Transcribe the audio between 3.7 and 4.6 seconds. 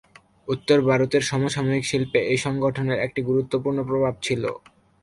প্রভাব ছিল।